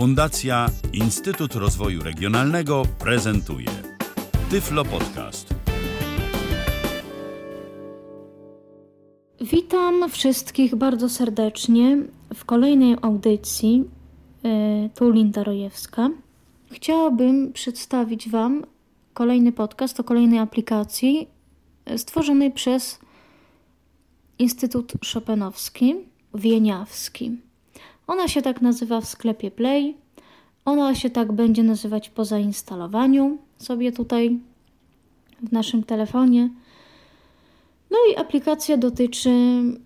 [0.00, 3.66] Fundacja Instytut Rozwoju Regionalnego prezentuje
[4.50, 5.54] Tyflo Podcast.
[9.40, 11.98] Witam wszystkich bardzo serdecznie
[12.34, 13.84] w kolejnej audycji.
[14.44, 16.10] e, Tu Linda Rojewska.
[16.72, 18.64] Chciałabym przedstawić Wam
[19.14, 21.28] kolejny podcast o kolejnej aplikacji
[21.84, 22.98] e, stworzonej przez
[24.38, 25.94] Instytut Chopinowski
[26.34, 27.49] Wieniawski.
[28.10, 29.96] Ona się tak nazywa w sklepie Play.
[30.64, 34.38] Ona się tak będzie nazywać po zainstalowaniu sobie tutaj
[35.42, 36.50] w naszym telefonie.
[37.90, 39.30] No i aplikacja dotyczy,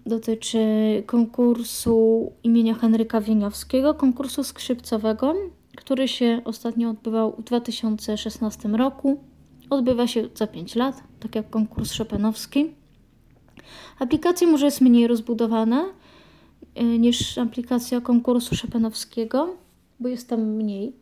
[0.06, 0.58] dotyczy
[1.06, 5.34] konkursu imienia Henryka Wieniawskiego, konkursu skrzypcowego,
[5.76, 9.20] który się ostatnio odbywał w 2016 roku.
[9.70, 12.74] Odbywa się za 5 lat, tak jak konkurs Chopinowski.
[13.98, 15.84] Aplikacja może jest mniej rozbudowana
[16.76, 19.56] niż aplikacja konkursu Chopinowskiego,
[20.00, 20.92] bo jest tam mniej,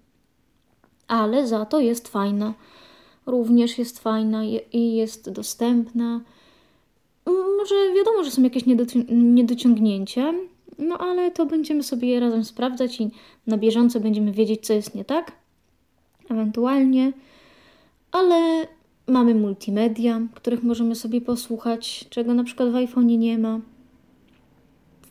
[1.09, 2.55] ale za to jest fajna.
[3.27, 6.21] Również jest fajna i jest dostępna.
[7.59, 10.33] Może wiadomo, że są jakieś niedoci- niedociągnięcia,
[10.79, 13.11] no ale to będziemy sobie je razem sprawdzać i
[13.47, 15.33] na bieżąco będziemy wiedzieć, co jest nie tak,
[16.31, 17.13] ewentualnie.
[18.13, 18.67] Ale
[19.07, 23.61] mamy multimedia, których możemy sobie posłuchać, czego na przykład w iPhone'ie nie ma.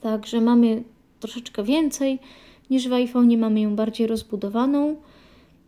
[0.01, 0.83] Także mamy
[1.19, 2.19] troszeczkę więcej
[2.69, 4.95] niż w iPhone'ie, mamy ją bardziej rozbudowaną.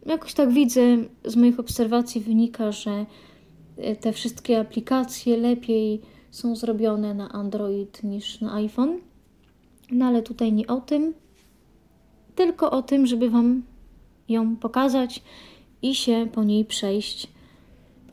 [0.05, 0.81] Jakoś tak widzę,
[1.25, 3.05] z moich obserwacji wynika, że
[3.77, 8.99] e, te wszystkie aplikacje lepiej są zrobione na Android niż na iPhone.
[9.91, 11.13] No ale tutaj nie o tym,
[12.35, 13.63] tylko o tym, żeby Wam
[14.29, 15.23] ją pokazać
[15.81, 17.27] i się po niej przejść.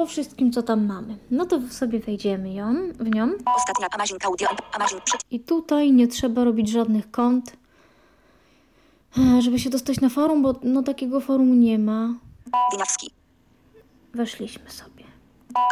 [0.01, 1.17] Po wszystkim, co tam mamy.
[1.31, 3.29] No to sobie wejdziemy ją, w nią.
[3.57, 7.53] Ostatnia Amazon Audio, Amazon I tutaj nie trzeba robić żadnych kont,
[9.39, 12.15] żeby się dostać na forum, bo no takiego forum nie ma.
[12.73, 13.11] Winiawski.
[14.15, 15.05] Weszliśmy sobie.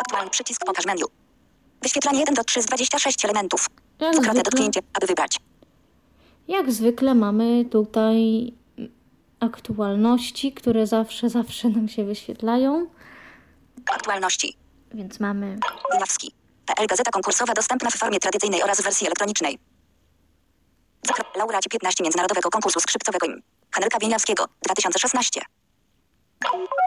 [0.01, 1.05] Aktualny przycisk pokaż menu.
[1.83, 3.67] Wyświetlanie 1 do 3 z 26 elementów.
[4.13, 5.41] Dwukrotne dotknięcie, aby wybrać.
[6.49, 8.53] jak zwykle mamy tutaj
[9.41, 12.87] aktualności, które zawsze, zawsze nam się wyświetlają.
[13.95, 14.57] Aktualności.
[14.95, 15.59] Więc mamy
[15.93, 16.33] Winiawski.
[16.67, 19.59] PL Gazeta konkursowa dostępna w formie tradycyjnej oraz w wersji elektronicznej.
[21.37, 23.43] Laureaci 15 Międzynarodowego Konkursu Skrzypcowego im.
[23.75, 25.41] Henryka Wieniawskiego, 2016.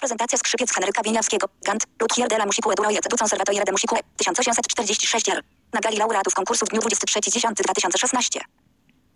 [0.02, 4.04] Prezentacja skrzypiec Henryka Wieniawskiego, Gant, Luthier de la Musique du Royet du Conservatoire de Musique,
[4.18, 5.44] 1846 r.
[5.74, 8.40] Na gali laureatów konkursu w dniu 23.10.2016.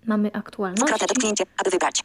[0.05, 1.05] mamy Dwukrotne aktualności.
[1.07, 2.01] dotknięcie, aby wybrać.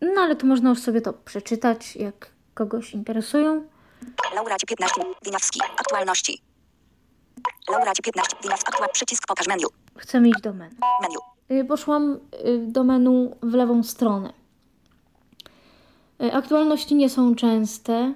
[0.00, 3.66] No ale tu można już sobie to przeczytać, jak kogoś interesują.
[4.34, 5.00] Laureaci 15.
[5.24, 5.60] Winiawski.
[5.78, 6.42] Aktualności.
[7.70, 8.36] Laureaci 15.
[8.42, 8.68] Winiawski.
[8.68, 8.88] Aktual.
[8.92, 9.66] Przycisk pokaż menu.
[9.96, 10.76] Chcemy iść do menu.
[11.02, 11.16] Menu.
[11.62, 14.32] Y, Poszłam y, do menu w lewą stronę.
[16.22, 18.14] Y, Aktualności nie są częste.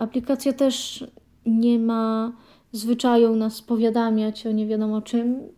[0.00, 1.04] Aplikacja też
[1.46, 2.32] nie ma
[2.72, 5.48] zwyczaju nas powiadamiać o nie wiadomo czym.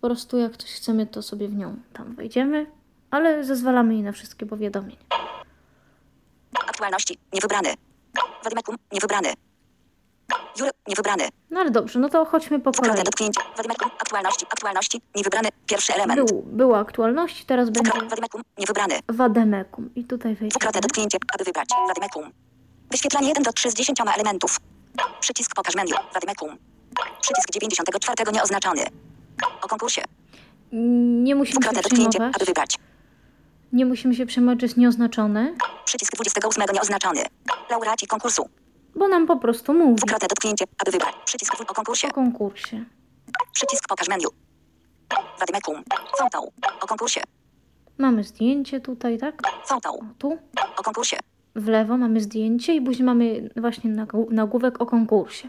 [0.00, 2.66] Po prostu jak coś chcemy, to sobie w nią tam wejdziemy,
[3.10, 4.96] ale zezwalamy jej na wszystkie powiadomienia.
[6.68, 7.18] Aktualności.
[7.32, 7.74] Niewybrany.
[8.44, 8.76] Wadimekum.
[8.92, 9.32] Niewybrany.
[10.58, 10.70] Jur.
[10.88, 11.28] Niewybrany.
[11.50, 13.04] No ale dobrze, no to chodźmy po kolei.
[13.04, 13.40] Dotknięcie.
[14.00, 14.46] Aktualności.
[14.50, 15.00] Aktualności.
[15.16, 15.48] Niewybrany.
[15.66, 16.30] Pierwszy element.
[16.30, 17.90] Był, była aktualności, teraz będzie.
[18.08, 18.42] Wadimekum.
[18.58, 18.94] Niewybrany.
[19.08, 19.90] wademekum.
[19.94, 20.48] I tutaj wejdziemy.
[20.50, 21.18] Dwukrotne dotknięcie.
[21.34, 21.68] Aby wybrać.
[21.88, 22.30] Wadimekum.
[22.90, 24.56] Wyświetlanie 1 do 3 z 10 elementów.
[25.20, 25.92] Przycisk pokaż menu.
[26.14, 26.56] Wadimekum.
[27.20, 28.82] Przycisk 94 nieoznaczony.
[29.62, 30.02] O konkursie.
[30.72, 32.08] Nie musimy się Dwukrotne dotknięcie.
[32.10, 32.36] przejmować.
[32.36, 32.76] Aby wybrać.
[33.72, 35.54] Nie musimy się przejmować, że jest nieoznaczone,
[35.84, 37.22] Przycisk 28 nieoznaczony.
[37.70, 38.48] Laureaci konkursu.
[38.96, 41.14] bo nam po prostu mówi Dwukrotne dotknięcie, aby wybrać.
[41.24, 42.08] Przycisk w- o konkursie.
[42.08, 42.84] o konkursie.
[43.52, 44.24] Przycisk pokaż menu.
[45.40, 45.82] Wadymekum.
[46.18, 46.50] Fotą.
[46.80, 47.22] O konkursie.
[47.98, 49.34] Mamy zdjęcie tutaj, tak?
[49.66, 49.90] Fotą.
[49.98, 50.38] O, tu.
[50.76, 51.16] O konkursie.
[51.56, 55.48] W lewo mamy zdjęcie i później mamy właśnie nagł- nagłówek o konkursie.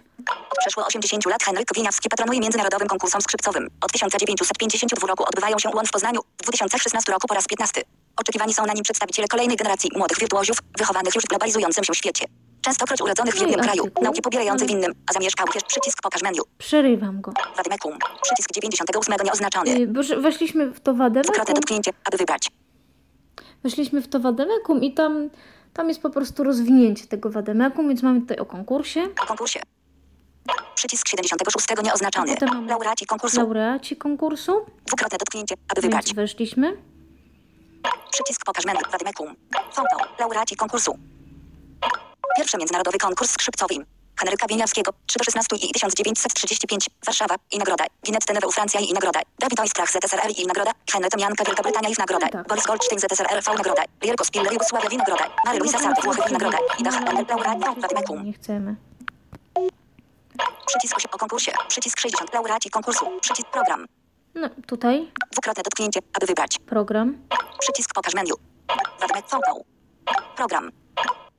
[0.52, 3.68] Od przeszło 80 lat Henryk Winiawski patronuje międzynarodowym konkursom skrzypcowym.
[3.82, 6.20] Od 1952 roku odbywają się on w Poznaniu.
[6.42, 7.82] W 2016 roku po raz 15.
[8.18, 12.26] Oczekiwani są na nim przedstawiciele kolejnej generacji młodych wirtuozów, wychowanych już w globalizującym się świecie.
[12.62, 14.04] Częstokroć urodzonych w innym kraju, artykuł.
[14.04, 16.40] nauki pobierających w innym, a zamieszkałych przycisk pokaż menu.
[16.58, 17.34] Przerywam go.
[17.58, 17.98] Wadymekum.
[18.22, 19.80] Przycisk 98 nieoznaczony.
[19.80, 22.50] Yy, bo że weszliśmy w to Dwukrotne wademekum, dotknięcie, aby wybrać.
[23.64, 25.30] weszliśmy w to wademekum i tam,
[25.74, 29.08] tam jest po prostu rozwinięcie tego wademekum, więc mamy tutaj o konkursie.
[29.24, 29.60] O konkursie.
[30.76, 32.34] Przycisk 76 nieoznaczony.
[32.34, 33.38] Potem mamy Laureaci konkursu.
[33.38, 36.06] Laureaci konkursu, Dwukrotne dotknięcie, aby wybrać.
[36.06, 36.78] więc weszliśmy.
[38.12, 38.80] Przycisk pokaż menu.
[38.92, 39.36] Wadymekum.
[39.72, 39.98] Fotą.
[40.20, 40.98] Laureaci konkursu.
[42.38, 43.76] Pierwszy międzynarodowy konkurs skrzypcowy.
[44.20, 47.86] Henryka Wieniawskiego, 3 do 16 i 1935, Warszawa, i nagroda.
[48.06, 49.20] Ginette Neue Francja i nagroda.
[49.40, 50.72] David Oistrakh ZSRR i nagroda.
[50.92, 52.30] Henry Tomianka Wielka Brytania i nagroda.
[52.30, 52.48] Tak.
[52.48, 53.84] Boris Goldstein ZSRR V nagroda.
[54.04, 55.26] Lierko Spiller Jugosławia i nagroda.
[55.46, 56.58] Mary Luisa Sartre Włochy i nagroda.
[56.80, 58.26] Ida Handel Laureat Wadymekum.
[58.26, 58.76] Nie chcemy.
[60.66, 61.52] Przycisk 8 o konkursie.
[61.68, 63.06] Przycisk 60 laureaci konkursu.
[63.22, 63.88] Przycisk program.
[64.36, 66.58] No, tutaj Dwukrotne dotknięcie, aby wybrać.
[66.66, 67.18] program.
[67.60, 68.32] Przycisk pokaż menu.
[69.02, 69.64] Wadme fotą.
[70.36, 70.72] Program.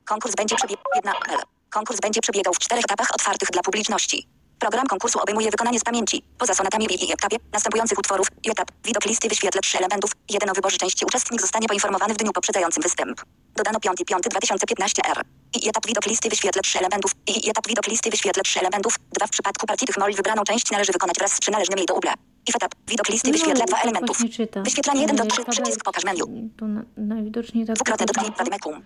[0.05, 0.83] Konkurs będzie przebiegał.
[0.95, 1.39] Jedna L.
[1.69, 4.27] Konkurs będzie przebiegał w czterech etapach otwartych dla publiczności.
[4.59, 8.71] Program konkursu obejmuje wykonanie z pamięci, poza sonatami i etapie, następujących utworów i etap.
[8.85, 10.11] Widok listy wyświetla trzy elementów.
[10.29, 13.21] Jeden o wyborze części uczestnik zostanie poinformowany w dniu poprzedzającym występ.
[13.55, 15.21] Dodano 5.5.2015 R.
[15.61, 17.11] I etap widok listy wyświetla trzy elementów.
[17.27, 18.95] I etap widok listy wyświetla trzy elementów.
[19.17, 21.93] Dwa w przypadku partii tych mol wybraną część należy wykonać wraz z przynależnym jej do
[21.95, 22.13] ubla.
[22.47, 24.17] I etap widok listy wyświetla dwa tak elementów.
[24.63, 26.49] Wyświetlanie 1 do E, 3, Paweł, przycisk pokaż menu.
[26.57, 27.75] To na, najwidoczniej tak.
[27.75, 28.81] Dwukrotne dotknięcie wadymekum.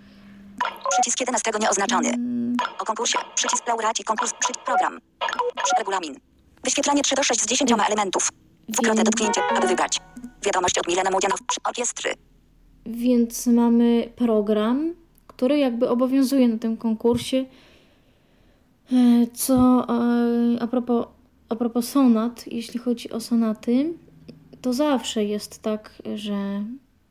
[0.91, 2.09] Przycisk 11 nieoznaczony.
[2.09, 3.17] Mm, O konkursie.
[3.35, 4.33] Przycisk laureaci konkurs.
[4.39, 4.99] Przycisk program.
[5.63, 6.15] Przy- Regulamin.
[6.63, 8.29] Wyświetlanie 3 do 6 z 10 elementów.
[8.69, 9.99] Dwukrotne Więc- dotknięcie, aby wybrać.
[10.45, 11.39] Wiadomość od Milena Młodzianow.
[11.47, 12.13] Przy- Orkiestry.
[12.85, 14.93] Więc mamy program,
[15.27, 17.45] który jakby obowiązuje na tym konkursie.
[18.91, 18.95] E,
[19.33, 21.05] Co e, a propos,
[21.49, 23.93] a propos sonat, jeśli chodzi o sonaty,
[24.61, 26.63] to zawsze jest tak, że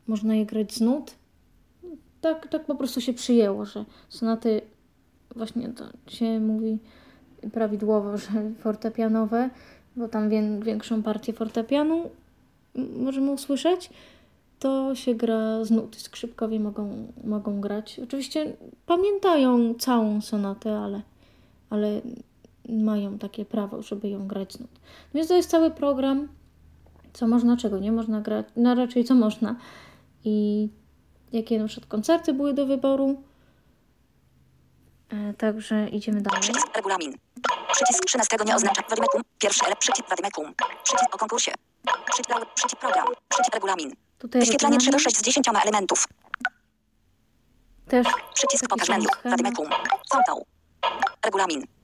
[0.07, 1.15] można je grać z nut.
[2.21, 4.61] Tak, tak po prostu się przyjęło, że sonaty,
[5.35, 6.79] właśnie to się mówi
[7.53, 8.29] prawidłowo, że
[8.59, 9.49] fortepianowe,
[9.95, 12.09] bo tam wię, większą partię fortepianu
[12.75, 13.89] możemy usłyszeć
[14.59, 15.95] to się gra z nut.
[15.95, 17.99] Skrzypkowie mogą, mogą grać.
[18.03, 18.53] Oczywiście
[18.85, 21.01] pamiętają całą sonatę, ale,
[21.69, 22.01] ale
[22.69, 24.69] mają takie prawo, żeby ją grać z nut.
[25.13, 26.27] Więc to jest cały program,
[27.13, 28.45] co można, czego nie można grać.
[28.55, 29.55] No raczej co można.
[30.23, 30.69] I
[31.33, 33.21] jakie na przykład koncerty były do wyboru.
[35.09, 36.41] E, także idziemy dalej.
[36.41, 37.13] Przycisk regulamin.
[37.71, 39.21] Przycisk 13 nie oznacza wadymekum.
[39.39, 39.75] Pierwszy ele.
[39.75, 40.53] Przycisk wadymekum.
[40.83, 41.51] Przycisk o konkursie.
[42.11, 43.05] Przycisk, przycisk program.
[43.29, 43.91] Przycisk regulamin.
[44.19, 45.13] Tutaj Wyświetlanie 3 do regulamin.
[45.13, 46.07] 6 z 10 elementów.
[47.87, 49.05] Też Przycisk pokaż menu.
[49.23, 49.69] Wadymekum.
[50.11, 50.41] Fotą.
[51.25, 51.76] Regulamin.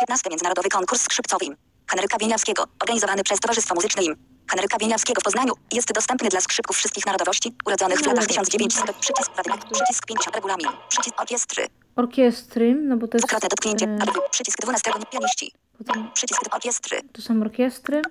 [0.00, 1.46] 15 Międzynarodowy Konkurs Skrzypcowy.
[1.90, 4.16] Henryka Wieniawskiego, organizowany przez Towarzystwo Muzyczne IM.
[4.50, 8.96] Henryka Wieniawskiego w Poznaniu jest dostępny dla skrzypków wszystkich narodowości, urodzonych w latach 1900.
[8.96, 9.30] Przycisk
[9.72, 11.66] przycisk 5 regulamin, przycisk orkiestry,
[11.96, 13.26] Orkiestry, no bo to jest...
[13.26, 18.02] dwukrotne dotknięcie, e, aby przycisk 12 pianiści, potem przycisk orkiestry, to są orkiestry.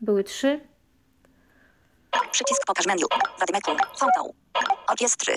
[0.00, 0.60] Były trzy.
[2.30, 3.04] przycisk pokaż menu,
[3.40, 4.32] wadymekum, fotą,
[4.88, 5.36] orkiestry.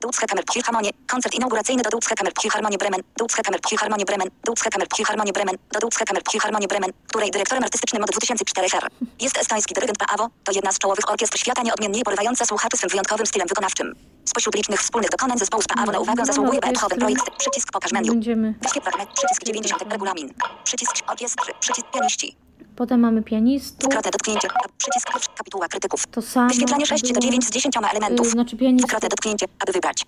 [0.00, 3.02] Kamer Philharmonie, koncert inauguracyjny do Kamer Philharmonie Bremen,
[3.44, 4.28] Kamer Philharmonie Bremen,
[4.70, 8.88] Kamer Philharmonie Bremen, do Kamer Philharmonie Bremen, której dyrektorem artystycznym od 2004 R.
[9.20, 13.26] Jest estoński dyrygent Paavo, to jedna z czołowych orkiestr świata nieodmiennie porywająca słuchaczy swym wyjątkowym
[13.26, 13.94] stylem wykonawczym.
[14.24, 16.98] Spośród licznych wspólnych dokonań zespołu z Paavo na uwagę zasługuje Beethoven.
[16.98, 18.08] Projekt, przycisk pokaż menu.
[18.08, 18.54] Będziemy.
[18.62, 20.34] Wyświetlamy, przycisk 90 regulamin,
[20.64, 22.36] przycisk orkiestry, przycisk pianiści,
[22.78, 23.78] Potem mamy pianistów.
[23.78, 24.48] dwukrotne dotknięcie,
[24.78, 26.06] przycisk kapituła krytyków.
[26.06, 26.48] To samo.
[26.48, 28.26] Wyświetlanie 6 do było, 9 z 10 y, elementów.
[28.30, 30.04] Znaczy pianistów, Dwukrotne dotknięcie, aby wybrać.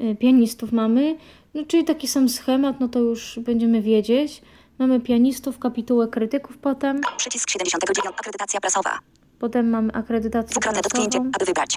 [0.00, 1.16] y, pianistów mamy.
[1.54, 4.42] No, czyli taki sam schemat, no to już będziemy wiedzieć.
[4.78, 7.00] Mamy pianistów, kapitułę krytyków potem.
[7.16, 8.14] Przycisk 79.
[8.18, 8.98] Akredytacja prasowa.
[9.38, 11.30] Potem mamy akredytację Dwukrotne dotknięcie, prasową.
[11.36, 11.76] aby wybrać.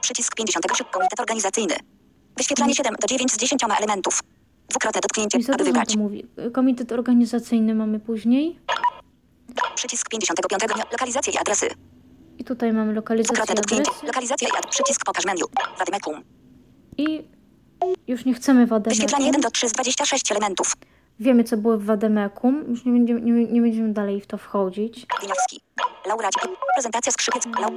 [0.00, 0.86] Przycisk 57.
[0.90, 1.74] Komitet organizacyjny.
[2.36, 4.20] Wyświetlanie 7 do 9 z 10 elementów.
[4.68, 5.96] Dwukrotne dotknięcie, aby wybrać.
[5.96, 6.24] mówi.
[6.52, 8.58] Komitet organizacyjny mamy później.
[9.74, 10.62] Przycisk 55.
[10.74, 10.84] dnia.
[10.92, 11.68] Lokalizacje i adresy.
[12.38, 13.90] I tutaj mamy lokalizację Dwukrotne dotknięcie.
[14.06, 14.66] Lokalizacja i ad...
[14.66, 15.42] Przycisk pokaż menu.
[15.78, 16.22] Wadymekum.
[16.98, 17.24] I
[18.06, 19.26] już nie chcemy Wyświetlanie wademekum.
[19.26, 20.72] 1 do 3 z 26 elementów.
[21.20, 22.64] Wiemy, co było w wademekum.
[22.68, 25.06] Już nie będziemy, nie, nie będziemy dalej w to wchodzić.
[25.22, 25.60] Winiowski.
[26.06, 26.38] Laureaci.
[26.74, 27.46] Prezentacja skrzypiec.
[27.60, 27.70] Lau...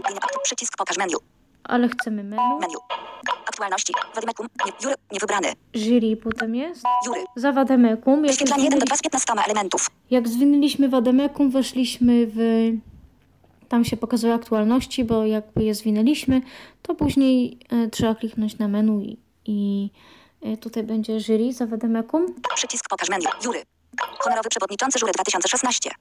[0.43, 1.15] Przycisk pokaż menu.
[1.63, 2.41] Ale chcemy menu.
[2.61, 2.73] Menu.
[3.47, 3.93] Aktualności.
[4.15, 4.47] Wadymekum.
[4.65, 4.95] Nie, jury.
[5.11, 5.47] Niewybrany.
[5.73, 6.83] Jury potem jest.
[7.05, 7.21] Jury.
[7.35, 8.25] Za wademekum.
[8.25, 9.87] Jak Wyświetlanie 1 do zwinęli- 2 z 15 elementów.
[10.11, 12.37] Jak zwinęliśmy wademekum, weszliśmy w...
[13.69, 16.41] Tam się pokazują aktualności, bo jakby je zwinęliśmy,
[16.81, 19.89] to później e, trzeba kliknąć na menu i, i
[20.41, 22.25] e, tutaj będzie jury za wademekum.
[22.55, 23.25] Przycisk pokaż menu.
[23.43, 23.61] Jury.
[24.19, 25.91] Honorowy przewodniczący jury 2016.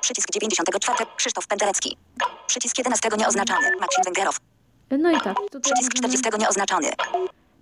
[0.00, 1.06] Przycisk 94.
[1.16, 1.96] Krzysztof Penderecki.
[2.46, 3.70] Przycisk 11 nieoznaczony.
[3.80, 4.36] Maksim Węgerow.
[4.90, 6.90] No i tak, Przycisk możemy 40 nieoznaczony.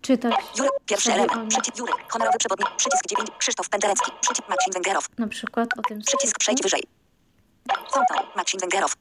[0.03, 0.69] czytać Jury.
[0.87, 1.51] Pierwszy element.
[1.55, 1.93] Przycisk Jury.
[2.09, 2.77] Honorowy przewodniczący.
[2.77, 3.29] Przycisk 9.
[3.39, 4.11] Krzysztof Penderecki.
[4.21, 5.07] Przycisk Maksim Węgerow.
[5.19, 6.83] na przykład o tym Przycisk przejdź wyżej.
[7.69, 8.15] Fontą.
[8.37, 8.93] Maksim Węgerow.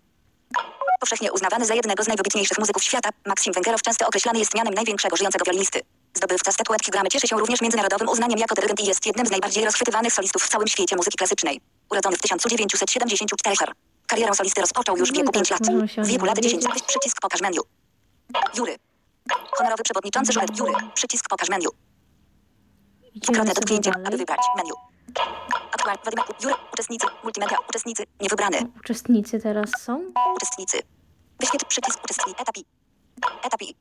[1.00, 5.16] Powszechnie uznawany za jednego z najwybitniejszych muzyków świata, Maksim Węgerow często określany jest mianem największego
[5.18, 5.82] żyjącego wiolinisty.
[6.14, 9.66] Zdobywca statuetki Grammy cieszy się również międzynarodowym uznaniem jako dyrygent i jest jednym z najbardziej
[9.66, 11.62] rozchwytywanych solistów w całym świecie muzyki klasycznej.
[11.92, 13.72] Urodzony w 1974 r.
[14.08, 15.62] Karierę solisty rozpoczął już w wieku tak, 5 lat.
[15.98, 16.84] W wieku lat 10 dowiedzieć.
[16.88, 17.60] przycisk pokaż menu.
[18.58, 18.76] Jury.
[19.58, 20.46] Honorowy przewodniczący jury.
[20.58, 20.74] Jury.
[20.94, 21.68] Przycisk pokaż menu.
[23.16, 24.72] Dwukrotne dotknięcie, aby wybrać menu.
[25.72, 30.12] Aktualnie, Wadimeku, Jure, uczestnicy, multimedia, uczestnicy, niewybrany, Uczestnicy teraz są.
[30.36, 30.80] uczestnicy.
[31.40, 32.66] Wyświetl przycisk uczestnicy, etap I.
[33.44, 33.76] Etap I.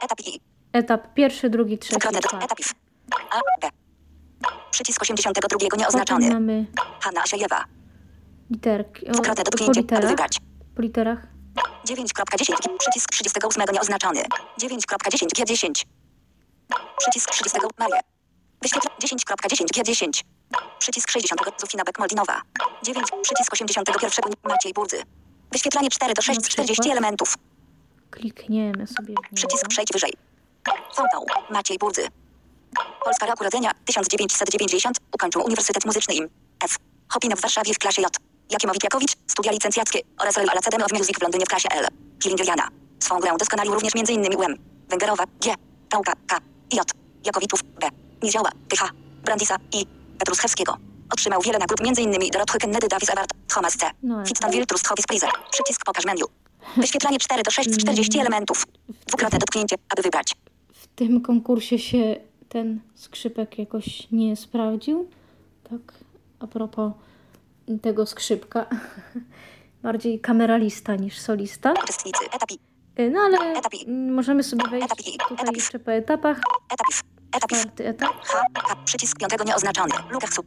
[0.00, 0.40] Etap I.
[0.72, 2.32] Etap pierwszy, drugi, trzeci, etap.
[3.30, 3.68] A, B.
[4.70, 6.30] Przycisk 82 Potem nieoznaczony.
[6.30, 6.66] mamy
[7.00, 7.64] Hanna Asiejewa.
[8.50, 9.08] literki.
[9.08, 10.10] O, Dwukrotne po dotknięcie, aby literach.
[10.10, 10.38] wybrać.
[10.76, 11.26] Po literach.
[11.86, 12.54] 9.10.
[12.78, 14.22] Przycisk 38 nieoznaczony.
[14.60, 15.84] 9.10 G10.
[16.98, 18.00] Przycisk 30 Marię.
[18.62, 20.24] Wyświetl 10.10 G10.
[20.78, 22.40] Przycisk 60 Zufina Beck-Moldinowa.
[22.82, 23.06] 9.
[23.22, 25.02] Przycisk 81 Maciej Burdzy.
[25.52, 26.92] Wyświetlanie 4 do 6 Na 40 przykład?
[26.98, 27.34] elementów.
[28.10, 30.12] Klikniemy sobie Przycisk przejdź wyżej.
[30.94, 32.08] Fałtał Maciej Burdzy.
[33.04, 34.98] Polska rok urodzenia 1990.
[35.14, 36.28] Ukończył Uniwersytet Muzyczny im.
[36.64, 36.76] F.
[37.08, 38.16] Hopin w Warszawie w klasie J.
[38.50, 41.86] Jakimowicz Jakowicz, studia licencjackie oraz Royal Academy of Music w Londynie w klasie L.
[42.22, 42.68] Killinger Jana.
[43.00, 44.36] Swą grę doskonalił również m.in.
[44.36, 44.56] UM.
[44.88, 45.54] Węgerowa, G.
[45.88, 46.38] Tałka, K.
[46.72, 46.90] J.
[47.24, 47.88] Jakowiczów, B.
[48.22, 48.90] Nizioła, TH.
[49.24, 49.86] Brandisa, I.
[50.18, 50.76] Petruschewskiego.
[51.12, 52.30] Otrzymał wiele nagród m.in.
[52.30, 53.90] Dorothy Kennedy Davis Award, Thomas C.
[54.02, 55.28] No, ale Fitzton Wiltrus Hovis Prize.
[55.50, 56.22] Przycisk pokaż menu.
[56.76, 58.64] Wyświetlanie 4 do 6 40 elementów.
[59.06, 60.34] Dwukrotne dotknięcie, aby wybrać.
[60.92, 62.16] W tym konkursie się
[62.48, 65.08] ten skrzypek jakoś nie sprawdził.
[65.70, 65.80] Tak,
[66.40, 66.92] a propos
[67.82, 68.66] tego skrzypka.
[69.82, 71.74] Bardziej kameralista niż solista.
[72.98, 73.60] Y, No ale
[74.12, 74.88] możemy sobie wejść
[75.28, 76.40] tutaj jeszcze po etapach.
[77.48, 78.10] Czwarty etap.
[78.84, 79.94] Przycisk piątego nieoznaczony.
[80.30, 80.46] Sub.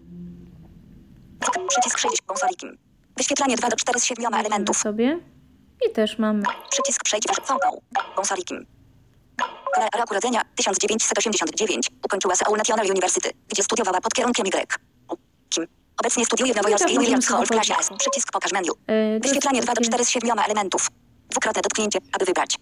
[1.67, 2.77] Przycisk 6 bonsolikim.
[3.17, 4.77] Wyświetlanie 2 do 4 z 7 Wejdziemy elementów.
[4.77, 5.19] sobie.
[5.89, 7.01] I też mamy Przycisk
[7.43, 7.81] fałtał.
[8.15, 8.65] Bonsolikim.
[9.99, 11.89] Rok urodzenia 1989.
[12.05, 14.67] Ukończyła Seoul National University, gdzie studiowała pod kierunkiem Y.
[15.49, 15.67] Kim.
[15.97, 17.89] Obecnie studiuje w nowojorskiej Williams Hall w klasie S.
[17.97, 18.69] Przycisk pokaż menu.
[18.69, 20.87] y, jest Wyświetlanie 2 do takie- 4 z 7 elementów.
[21.29, 22.57] Dwukrotne dotknięcie, aby wybrać.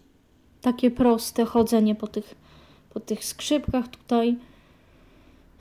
[0.62, 2.36] takie proste chodzenie po tych,
[2.94, 4.38] po tych skrzypkach tutaj.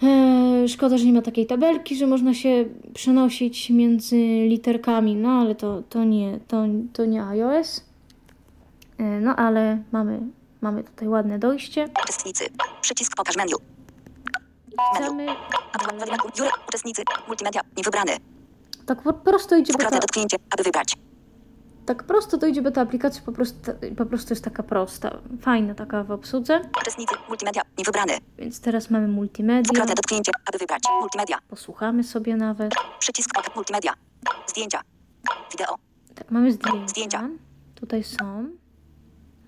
[0.03, 2.65] Eee, szkoda, że nie ma takiej tabelki, że można się
[2.95, 4.17] przenosić między
[4.49, 7.85] literkami, no ale to, to, nie, to, to nie iOS.
[8.99, 10.21] Eee, no ale mamy,
[10.61, 11.89] mamy tutaj ładne dojście.
[12.05, 12.45] Uczestnicy.
[12.81, 13.53] Przycisk pokaż menu.
[15.01, 15.27] Menu.
[16.39, 18.13] Jure, uczestnicy, multimedia, niewybrany.
[18.87, 20.97] tak po prostu idzie, bo Dwukrotne ta, dotknięcie, aby wybrać.
[21.87, 25.75] tak prosto to idzie, bo ta aplikacja po prostu, po prostu jest taka prosta, fajna
[25.75, 26.61] taka w obsłudze.
[26.81, 28.13] Uczestnicy, multimedia, niewybrany.
[28.39, 30.83] Więc teraz mamy multimedia, Dwukrotne dotknięcie, aby wybrać.
[31.01, 31.39] Multimedia.
[31.49, 32.73] posłuchamy sobie nawet.
[32.99, 33.93] Przycisk pokaż multimedia.
[34.47, 34.81] Zdjęcia.
[35.53, 35.75] Wideo.
[36.15, 36.89] Tak, mamy zdjęcia.
[36.89, 37.29] Zdjęcia.
[37.75, 38.49] Tutaj są.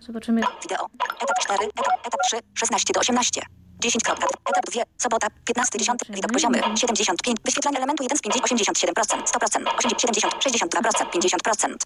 [0.07, 0.41] Zobaczymy.
[0.63, 0.87] Wideo.
[1.23, 3.43] Etap 4, etap, etap 3, 16 do 18.
[3.81, 4.27] 10 kropka.
[4.51, 9.65] Etap 2, sobota, 15 10, widok poziomy, 75, wyświetlanie elementu 1 z 5, 87%, 100%,
[9.79, 11.77] 80, 70, 62%, 50%.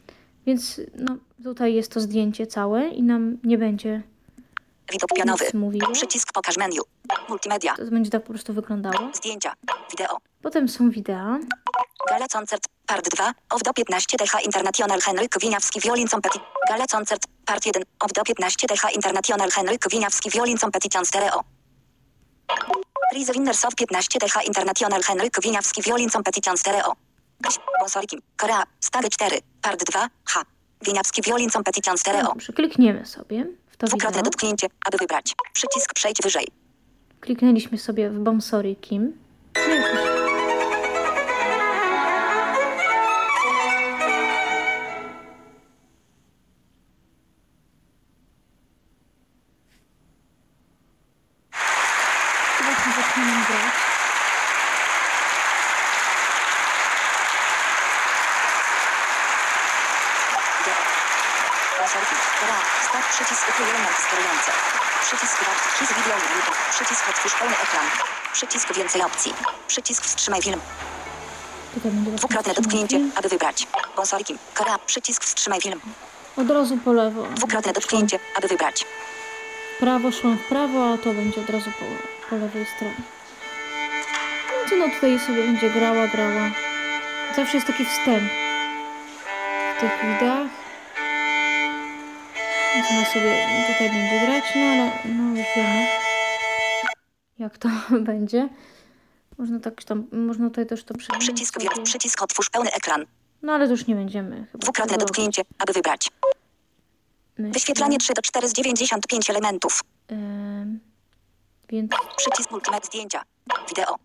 [0.47, 4.03] Więc no, tutaj jest to zdjęcie całe i nam nie będzie
[4.93, 5.45] Widok pionowy.
[5.55, 5.91] mówiło.
[5.93, 6.79] Przycisk pokaż menu.
[7.29, 7.75] Multimedia.
[7.77, 9.11] To będzie tak po prostu wyglądało.
[9.15, 9.53] Zdjęcia.
[9.91, 10.17] Wideo.
[10.43, 11.39] Potem są wideo.
[12.09, 16.41] Gala Concert, Part 2, of do 15 DH International Henryk Winiawski Violin Competi.
[16.69, 21.41] Gala Concert, Part 1, of do 15 DH International Henryk Winiawski Violin Competition Stereo.
[23.13, 26.93] Prize Winners of 15 DH International Henryk Winiawski Violin Competition Stereo.
[27.81, 30.45] Bonsolikim, Korea, Stary 4, Part 2, H.
[30.87, 32.23] Winiawski Violin Competition Stereo.
[32.23, 34.31] Dobrze, klikniemy sobie w to Dwukrotne wideo.
[34.31, 35.33] dotknięcie, aby wybrać.
[35.53, 36.47] Przycisk przejdź wyżej.
[37.21, 39.13] Kliknęliśmy sobie w Bomsory Kim.
[39.57, 40.16] No
[63.17, 64.51] przycisk element sterujący.
[65.01, 66.57] Przycisk Wrap, His Video YouTube.
[66.71, 67.87] Przycisk otwórz pełny ekran.
[68.33, 69.35] Przycisk więcej opcji.
[69.67, 70.61] Przycisk wstrzymaj film.
[72.17, 73.67] Dwukrotne dotknięcie, aby wybrać.
[73.97, 74.39] Bonsolikim.
[74.55, 74.79] Korea.
[74.79, 75.81] Przycisk wstrzymaj film.
[76.37, 77.23] Od razu po lewo.
[77.23, 78.85] Dwukrotne dotknięcie, aby wybrać.
[79.81, 81.85] Prawo szłam w prawo, a to będzie od razu po,
[82.31, 83.03] po lewej stronie.
[84.71, 86.51] Więc no tutaj sobie będzie grała, grała.
[87.37, 88.31] Zawsze jest taki wstęp
[89.77, 90.66] w tych wideach.
[92.77, 95.87] Więc ona sobie tutaj będzie grać, no ale no już wiemy
[97.39, 97.69] jak to
[98.11, 98.49] będzie.
[99.39, 103.07] Można tak tam, można tutaj też to przenieść Przycisk wiel, przycisk otwórz pełny ekran.
[103.43, 106.11] No ale to już nie będziemy chyba Dwukrotne dotknięcie, aby wybrać.
[107.39, 107.55] robić.
[107.55, 109.81] Wyświetlanie 3 do 4 z 95 elementów.
[110.13, 110.81] Ym,
[111.69, 113.23] więc Przycisk multimed zdjęcia.
[113.69, 113.97] Wideo.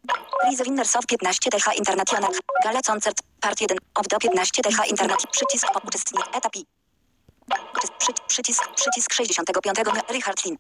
[0.42, 2.32] Prize Winners of 15 DH International.
[2.64, 3.18] Gala Concert.
[3.42, 3.78] Part 1.
[3.96, 5.18] Of do 15 DH Internet.
[5.32, 6.26] Przycisk uczestnik.
[6.34, 6.66] Etap I.
[8.00, 9.78] Przy, przycisk, przycisk 65.
[10.14, 10.58] Richard Lin.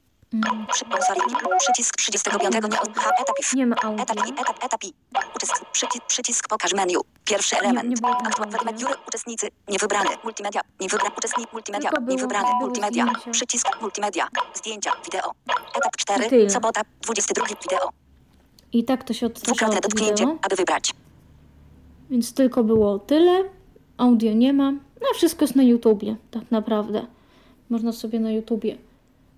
[1.08, 1.22] Sorry,
[1.60, 3.36] przycisk 35 nie etap.
[3.56, 4.04] Nie ma audio.
[4.04, 4.82] Etap etap, etap.
[5.36, 6.96] Uczestnik, przycisk, przycisk pokaż menu.
[7.26, 7.90] Pierwszy Nie- element.
[7.90, 10.10] nie tam Aktualny jury, uczestnicy, niewybrany.
[10.24, 11.16] Multimedia, niewybrany.
[11.18, 12.48] Uczestnik, multimedia, było- niewybrany.
[12.48, 13.32] było Multimedia, zdjęcie.
[13.32, 14.28] przycisk, multimedia.
[14.54, 15.32] Zdjęcia, wideo.
[15.78, 16.50] Etap 4, I tyle.
[16.50, 17.90] sobota, 22 wideo.
[18.74, 20.94] I tak to się Dwukrotne to dotknięcie, aby wybrać.
[22.10, 23.44] Więc tylko było tyle.
[23.98, 24.74] Audio nie ma.
[25.02, 27.06] No wszystko jest na YouTubie, tak naprawdę.
[27.70, 28.78] Można sobie na YouTubie.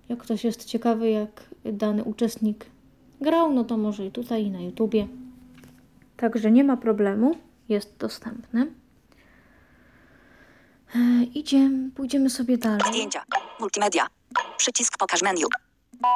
[0.08, 2.66] Jak ktoś jest ciekawy, jak dany uczestnik
[3.20, 5.08] grał, no to może i tutaj, i na YouTubie.
[6.16, 7.36] Także nie ma problemu.
[7.68, 8.66] Jest dostępne.
[10.94, 12.80] E, idziemy, pójdziemy sobie dalej.
[12.88, 13.22] Zdjęcia,
[13.60, 14.06] multimedia.
[14.56, 15.44] Przycisk pokaż menu.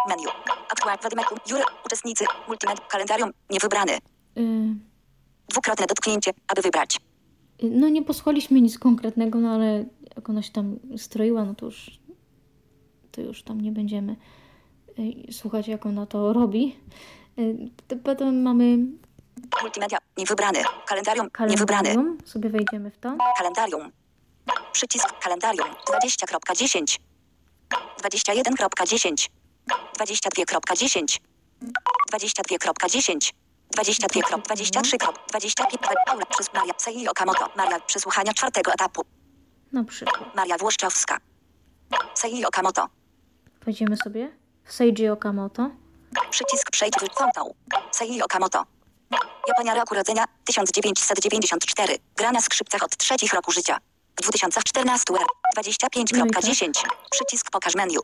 [0.08, 0.28] Menu.
[0.72, 3.92] Aktualny wadymeku, jury, uczestnicy, multimedia, kalendarium, niewybrany.
[4.38, 4.74] Y,
[5.48, 7.00] Dwukrotne dotknięcie, aby wybrać.
[7.62, 9.84] No nie posłaliśmy nic konkretnego, no ale
[10.16, 11.98] jak ona się tam stroiła, no to już,
[13.12, 14.16] to już tam nie będziemy
[14.98, 16.76] y, słuchać, jak ona to robi.
[17.38, 17.70] Y,
[18.04, 18.78] Potem mamy
[19.62, 20.62] Multimedia, niewybrany.
[20.86, 21.88] Kalendarium, niewybrany.
[21.88, 23.16] kalendarium, sobie wejdziemy w to.
[23.38, 23.92] Kalendarium.
[24.72, 26.98] Przycisk kalendarium 20.10.
[28.02, 29.28] 21.10.
[29.98, 31.20] 22.10.
[32.12, 33.32] 22.10.
[33.76, 34.98] 22.23.
[35.28, 35.82] 25.
[36.06, 37.48] Paula przez Maria Seiji Okamoto.
[37.56, 39.04] Maria przesłuchania czwartego etapu.
[39.72, 40.34] Na przykład.
[40.34, 41.18] Maria Włoszczowska.
[42.14, 42.88] Seiji Okamoto.
[43.64, 44.30] Wejdziemy sobie
[44.64, 45.70] Seiji Okamoto.
[46.30, 47.54] Przycisk przejdź w fotą.
[47.90, 48.64] Seiji Okamoto.
[49.48, 51.98] Japonia roku urodzenia 1994.
[52.16, 53.78] Gra na skrzypcach od trzecich roku życia.
[54.16, 55.26] W 2014 R
[55.64, 56.70] 25.10.
[57.10, 57.98] Przycisk pokaż menu.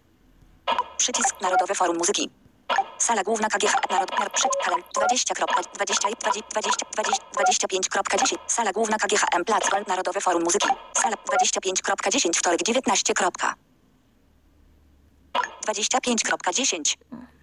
[0.98, 2.30] Przycisk Narodowe Forum Muzyki.
[2.98, 5.34] Sala główna KGH Narod Nar przed kalem 20.
[5.74, 6.08] 20 20
[6.50, 10.68] 20 25.10 Sala główna KGHM Plac Wal Narodowe Forum Muzyki.
[11.02, 13.14] Sala 25.10 wtorek 19.
[15.66, 16.96] 25.10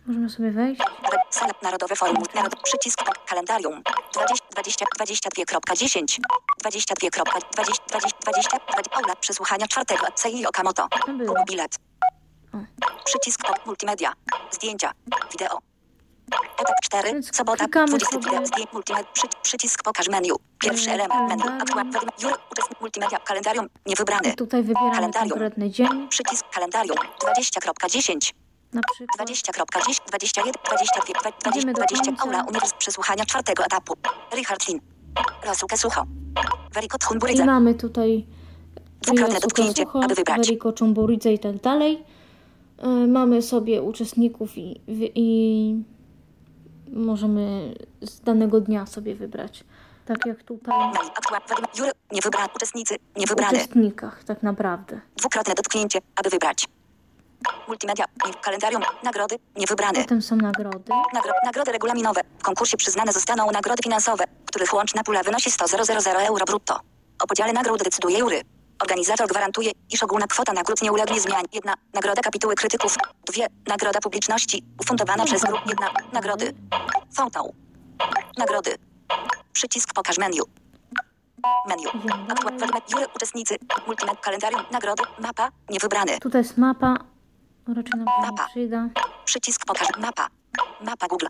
[0.06, 0.82] Możemy sobie wejść.
[1.30, 3.82] Sala Narodowe Forum Narod Przycisk Kalendarium
[4.14, 6.20] 20 20 22.10
[6.60, 7.24] 22.
[7.54, 8.58] 20 20 20
[8.92, 10.88] Aula Przesłuchania czwartego Seiji Okamoto.
[11.28, 11.91] Kup bilet
[12.54, 12.58] O.
[13.06, 14.14] Przycisk ok, Multimedia
[14.52, 14.92] Zdjęcia
[15.32, 15.58] Wideo
[16.60, 20.32] Etap 4 Więc Sobota klikamy 20 sobie- wideo zdjęć Multimed przy, Przycisk Pokaż menu
[20.64, 21.44] Pierwszy element menu.
[21.62, 25.30] Aktualny Jury Uczestnik Multimedia Kalendarium Niewybrany I tutaj wybieramy Kalendarium.
[25.30, 26.08] konkretny dzień.
[26.10, 28.34] Przycisk Kalendarium 20.10
[28.74, 32.24] Na przykład 20.10, 21, 22, 20, Idziemy do 20, końca.
[32.24, 33.94] Aula Uniwers przesłuchania czwartego etapu.
[34.36, 34.80] Richard Lin.
[35.44, 36.06] Rasuke Sucho.
[36.74, 37.46] Werikot I Humburidze.
[37.46, 38.26] mamy tutaj
[39.02, 40.38] Dwukrotne dotknięcie, aby wybrać.
[40.48, 40.72] Weriko
[41.32, 42.04] i tak dalej.
[42.82, 44.82] E, Mamy sobie uczestników i,
[45.16, 45.84] i,
[46.88, 49.64] możemy z danego dnia sobie wybrać.
[50.06, 50.76] Tak jak tutaj.
[51.18, 51.68] Aktualny.
[51.78, 51.92] Jury.
[52.12, 52.48] Niewybrany.
[52.56, 52.96] Uczestnicy.
[53.16, 53.58] w Niewybrany.
[53.58, 55.02] uczestnikach tak naprawdę.
[55.16, 56.68] Dwukrotne dotknięcie, aby wybrać.
[57.68, 58.06] Multimedia.
[58.28, 58.82] Nie- Kalendarium.
[59.04, 59.36] Nagrody.
[59.58, 60.02] Niewybrany.
[60.02, 60.84] Potem są nagrody.
[61.14, 62.22] Nagro nagrody regulaminowe.
[62.40, 66.80] W konkursie przyznane zostaną nagrody finansowe, których łączna pula wynosi 100 000 euro brutto.
[67.24, 68.42] O podziale nagród decyduje jury.
[68.82, 71.48] Organizator gwarantuje, iż ogólna kwota nagród nie ulegnie zmianie.
[71.54, 72.96] Jedna nagroda kapituły krytyków.
[73.28, 75.60] Dwie nagroda publiczności, ufundowana przez grup.
[75.68, 76.54] Jedna nagrody.
[77.16, 77.54] Fotą.
[78.38, 78.76] Nagrody.
[79.54, 80.42] Przycisk pokaż menu.
[81.68, 81.84] Menu.
[82.60, 82.82] Dalej.
[82.92, 83.56] jury, uczestnicy,
[83.88, 86.20] multimed, kalendarium, nagrody, mapa, niewybrany.
[86.20, 86.98] Tutaj jest mapa.
[87.68, 88.48] Raczej nam Mapa.
[88.50, 88.90] przyda.
[89.26, 90.28] Przycisk pokaż mapa.
[90.82, 91.28] Mapa Google.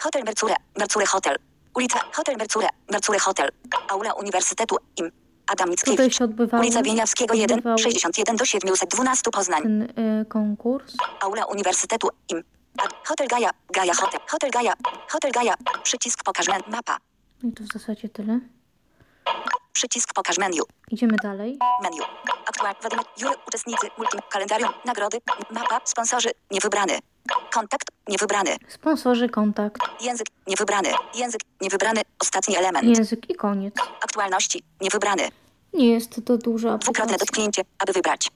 [0.00, 1.36] Hotel Mercure, Mercure Hotel.
[1.74, 3.50] Ulica Hotel Mercure, Mercure Hotel.
[3.88, 5.23] Aula Uniwersytetu im.
[5.46, 6.16] Adam Tutaj Mickiewicz.
[6.18, 9.62] się odbywały, Ulica Wieniawskiego 1, odbywał 61 do 712 Poznań.
[9.62, 10.94] ten y, konkurs.
[11.20, 12.42] Aula Uniwersytetu im.
[13.04, 14.72] Hotel Gaja, Gaja Hotel, Hotel Gaja,
[15.08, 15.54] Hotel Gaja.
[15.82, 16.96] Przycisk pokaż men, mapa.
[17.44, 18.40] I to w zasadzie tyle.
[19.72, 20.60] Przycisk pokaż menu.
[20.90, 21.58] Idziemy dalej.
[21.82, 21.96] Menu.
[22.48, 25.18] Aktualny wadymek, jury, uczestnicy, multi, kalendarium, nagrody,
[25.50, 26.98] mapa, sponsorzy, niewybrany.
[27.52, 28.56] Kontakt, niewybrany.
[28.68, 30.88] Sponsorzy, kontakt, Język, niewybrany.
[31.14, 32.00] Język, niewybrany.
[32.22, 32.98] Ostatni element.
[32.98, 33.74] język i koniec.
[34.04, 35.28] Aktualności, niewybrany.
[35.72, 38.30] Nie jest to duża Dwukrotne dotknięcie, aby wybrać.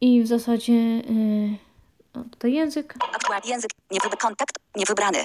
[0.00, 1.56] I w zasadzie y,
[2.14, 4.16] o, tutaj język, Aktualny język, niewybrany.
[4.16, 5.24] Kontakt, niewybrany.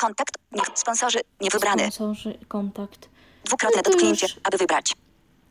[0.00, 1.82] Kontakt, nie, sponsorzy, niewybrany.
[1.92, 3.08] sponsorzy, kontakt.
[3.44, 4.94] Dwukrotne No dotknięcie, już- aby wybrać.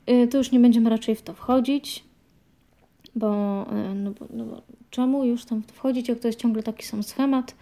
[0.10, 2.04] Y, to już nie będziemy raczej w to wchodzić,
[3.16, 3.28] bo,
[3.92, 4.62] y, no bo, no bo
[4.92, 7.56] czemu już tam wchodzić, jak to jest ciągle taki sam schemat,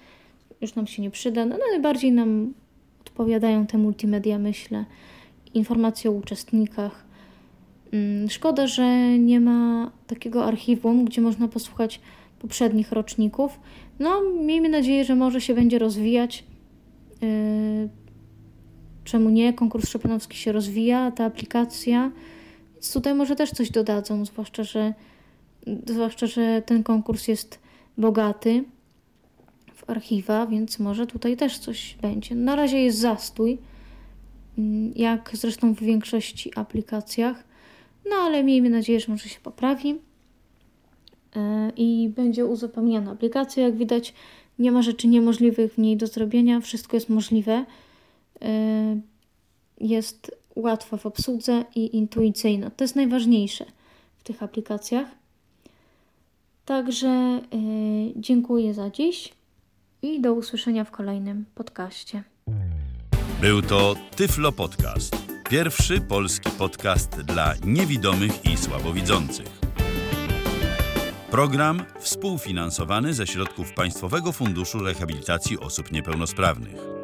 [0.62, 1.46] już nam się nie przyda.
[1.46, 2.54] No najbardziej nam
[3.02, 4.86] odpowiadają te multimedia, myślę,
[5.54, 7.06] informacje o uczestnikach.
[7.94, 12.00] Mm, Szkoda, że nie ma takiego archiwum, gdzie można posłuchać
[12.40, 13.60] poprzednich roczników.
[14.00, 16.44] No, miejmy nadzieję, że może się będzie rozwijać.
[17.22, 17.90] Yy,
[19.04, 19.54] czemu nie?
[19.54, 22.12] Konkurs Szopenowski się rozwija, ta aplikacja.
[22.74, 24.94] Więc tutaj może też coś dodadzą, zwłaszcza, że,
[25.88, 27.60] zwłaszcza, że ten konkurs jest
[27.98, 28.64] bogaty.
[29.88, 32.36] archiwa, więc może tutaj też coś będzie.
[32.36, 33.58] Na razie jest zastój,
[34.58, 37.44] mm, jak zresztą w większości aplikacjach,
[38.10, 39.96] no ale miejmy nadzieję, że może się poprawi
[41.36, 43.64] e, i będzie uzupełniana aplikacja.
[43.64, 44.14] Jak widać,
[44.60, 47.66] nie ma rzeczy niemożliwych w niej do zrobienia, wszystko jest możliwe.
[48.42, 49.00] E,
[49.80, 52.70] jest łatwa w obsłudze i intuicyjna.
[52.70, 53.66] To jest najważniejsze
[54.18, 55.19] w tych aplikacjach.
[56.70, 59.34] Także yy, dziękuję za dziś
[60.02, 62.24] i do usłyszenia w kolejnym podcaście.
[63.42, 65.16] Był to Tyflo Podcast.
[65.50, 69.48] Pierwszy polski podcast dla niewidomych i słabowidzących.
[71.32, 76.99] Program współfinansowany ze środków Państwowego Funduszu Rehabilitacji Osób Niepełnosprawnych.